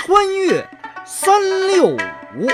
[0.00, 0.70] 穿越
[1.04, 2.46] 三六五，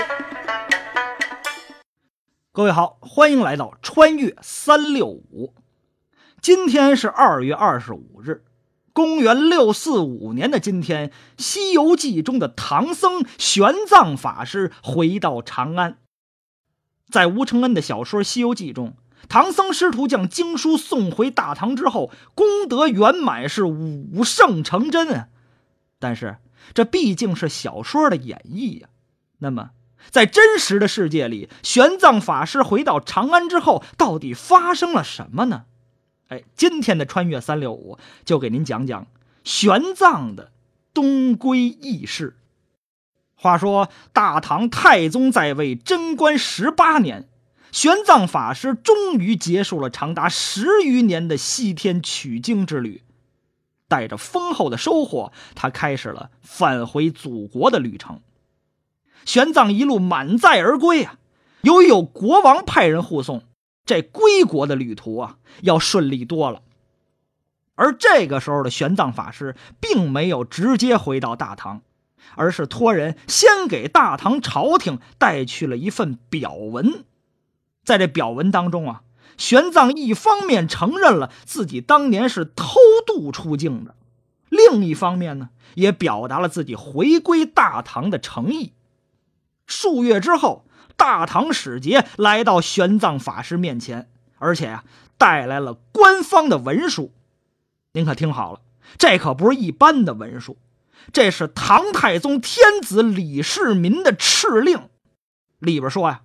[2.51, 5.53] 各位好，欢迎来到穿越三六五。
[6.41, 8.43] 今天是二月二十五日，
[8.93, 15.99] 公元六四五年的今天，《西游记》中的唐僧玄奘法师回到长安。
[17.11, 18.95] 在吴承恩的小说《西游记》中，
[19.29, 25.27] 唐僧师徒将经书送回大唐之后，功德圆满，是五圣成真啊。
[25.99, 26.37] 但是。
[26.73, 28.87] 这毕竟是小说的演绎呀。
[29.39, 29.71] 那么，
[30.09, 35.65] 在真实的世界里，玄奘法师回到长安之后，到底发生了什么呢？
[36.29, 39.05] 哎，今天的穿越三六五就给您讲讲
[39.43, 40.51] 玄奘的
[40.93, 42.35] 东归轶事。
[43.35, 47.27] 话说，大唐太宗在位贞观十八年，
[47.71, 53.03] 玄奘法师终于结束了长达十余年的西天取经之旅。
[53.87, 58.21] 带着丰厚的收获，他开始了返回祖国的旅程。
[59.25, 61.17] 玄奘一路满载而归啊！
[61.61, 63.43] 由于有国王派人护送，
[63.85, 66.61] 这归国的旅途啊要顺利多了。
[67.75, 71.81] 而这个时候的玄奘法师并没有直接回到大唐，
[72.35, 77.03] 而是托人先给大唐朝廷带去了一份表文。
[77.83, 79.01] 在这表文当中啊。
[79.37, 83.95] 玄奘一方面承认了自己当年是偷渡出境的，
[84.49, 88.73] 另一方面呢，也表达了自己回归大唐的诚意。
[89.65, 94.83] 数月之后，大唐使节来到玄奘法师面前，而且呀，
[95.17, 97.11] 带来了官方的文书。
[97.93, 98.59] 您可听好了，
[98.97, 100.57] 这可不是一般的文书，
[101.11, 104.89] 这是唐太宗天子李世民的敕令，
[105.59, 106.21] 里边说呀。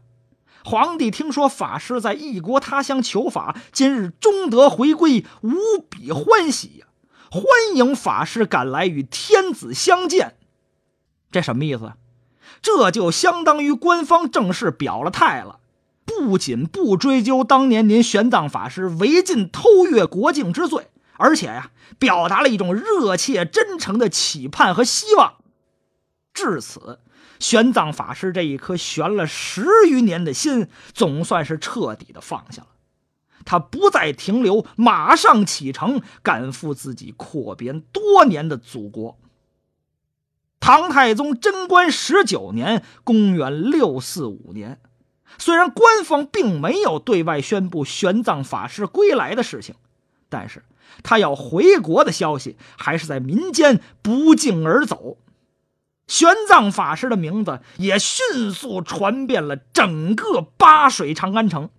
[0.64, 5.56] 皇帝听说法师在异国他乡求法，今日终得回归，无
[5.88, 6.86] 比欢喜呀！
[7.30, 7.42] 欢
[7.74, 10.36] 迎法师赶来与天子相见。
[11.30, 11.92] 这什么意思？
[12.60, 15.60] 这就相当于官方正式表了态了，
[16.04, 25.36] 不仅不追究当年您玄奘法师违禁偷越国境之罪，而且呀，表达了一种热切真诚的期盼和希望。
[26.34, 26.98] 至此。
[27.40, 32.68] 玄奘法师这一颗悬了十余年的心，总算是彻底的放下了。
[33.44, 39.18] 他不再停留，马上启程，赶赴自己阔别多年的祖国。
[40.60, 44.78] 唐太宗贞观十九年（公元六四五年），
[45.38, 49.74] 虽然官方并没有对外宣布玄奘法师归来的事情，
[50.28, 50.62] 但是
[51.02, 55.16] 他要回国的消息还是在民间不胫而走。
[56.10, 61.70] 玄奘法师的名字也迅速传遍了整个八水长安城。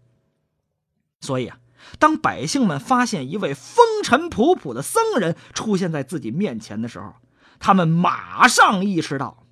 [1.20, 1.58] 所以啊，
[2.00, 7.16] 当百姓们发现一位风尘仆仆的僧人出现在自己面前的时候，
[7.60, 9.46] 他们马上意识到，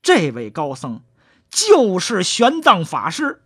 [0.00, 1.02] 这位高僧
[1.50, 3.42] 就是玄奘法师。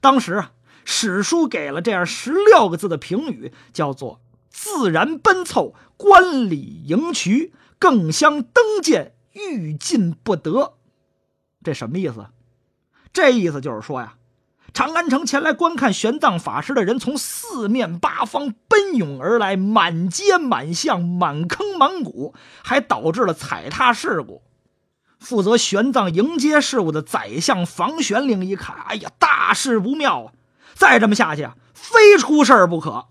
[0.00, 0.52] 当时啊，
[0.86, 9.12] 史书给了这样十六个字的评语，叫做“自然奔凑，观礼迎渠，更相登见”。
[9.32, 10.74] 欲进不得，
[11.62, 12.26] 这什么意思？
[13.12, 14.14] 这意思就是说呀，
[14.72, 24.42] 长安城前来观看玄奘法师的人从四面八方奔涌而来，满街满巷、满坑满谷，还导致了踩踏事故。
[25.18, 30.32] 负责玄奘迎接事务的宰相房玄龄一看，哎呀，大事不妙啊！
[30.74, 33.06] 再这么下去啊，非出事不可，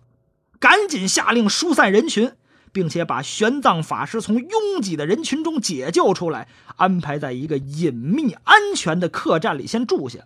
[0.60, 2.34] 赶紧下令疏散人群。
[2.72, 10.20] 并且把玄奘法师从拥挤的人群中解救出来，安排在一个隐秘安全的客栈里先住下。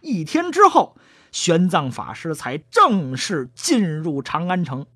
[0.00, 0.96] 一天之后，
[1.30, 4.86] 玄奘法师才正式进入长安城。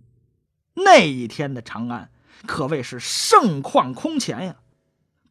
[0.74, 2.10] 那一天的长安
[2.46, 4.56] 可谓是盛况空前呀！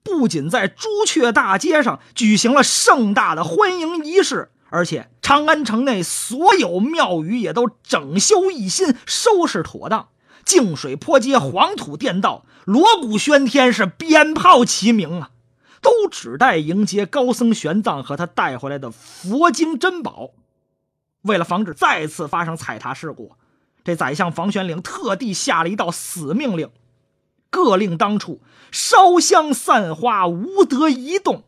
[0.01, 10.09] 不仅在朱雀大街上举行了盛大的欢迎仪式，而且长安城内所有庙宇也都整修一新，收拾妥当。
[10.45, 15.31] 净水坡街、黄土垫道、锣鼓喧天，是鞭炮齐鸣啊！
[15.81, 20.31] 都只待迎接高僧玄奘和他带回来的佛经珍宝。
[21.21, 23.33] 为了防止再次发生踩踏事故，
[23.83, 26.69] 这宰相房玄龄特地下了一道死命令：
[27.49, 31.43] 各令当处烧香散花，无得移动。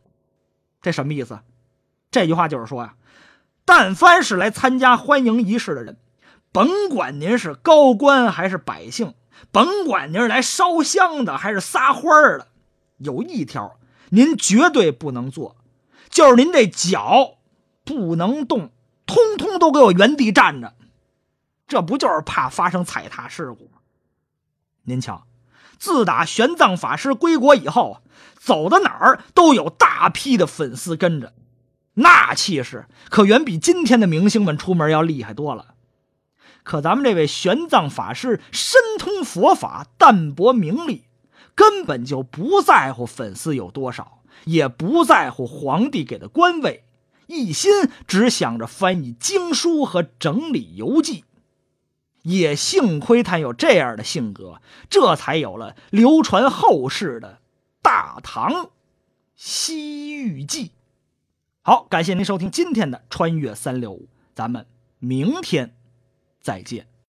[0.81, 1.39] 这什么意思？
[2.09, 2.95] 这句话就是说呀，
[3.65, 5.97] 但凡是来参加欢迎仪式的人。
[6.57, 9.13] 甭管您是高官还是百姓，
[9.51, 12.48] 甭管您是来烧香的还是撒花的，
[12.98, 13.77] 有一条
[14.09, 15.56] 您绝对不能做，
[16.09, 17.36] 就是您这脚
[17.83, 18.71] 不能动，
[19.06, 20.74] 通通都给我原地站着。
[21.68, 23.77] 这不就是怕发生踩踏事故吗？
[24.86, 25.27] 您瞧，
[25.77, 28.01] 自打玄奘法师归国以后，
[28.39, 31.33] 走到哪儿都有大批的粉丝跟着，
[31.94, 35.75] 那气势可远比今天的明星们出门要厉害多了。
[36.63, 41.05] 可咱们这位玄奘法师深通佛法，淡泊名利，
[41.55, 46.83] 根本就不在乎粉丝有多少，也不在乎皇帝给的官位，
[47.27, 47.71] 一心
[48.05, 51.23] 只想着翻译经书和整理游记。
[52.23, 57.35] 也幸亏他有这样的性格，这才有了流传后世的
[57.81, 58.71] 《大唐
[59.33, 60.65] 西域记》。
[61.61, 64.03] 好，感谢您收听今天的《穿越三六五》，
[64.35, 64.65] 咱们
[64.99, 65.76] 明天
[66.47, 66.96] 再见。